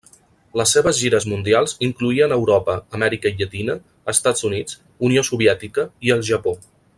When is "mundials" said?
1.33-1.75